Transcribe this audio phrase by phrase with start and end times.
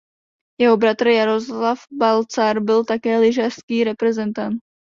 [0.59, 4.59] Jeho bratr Jaroslav Balcar byl také lyžařský reprezentant.